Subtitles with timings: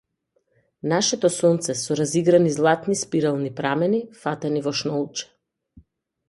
[0.93, 5.31] Нашето сонце, со разиграни златни спирални прамени, фатени во шнолче.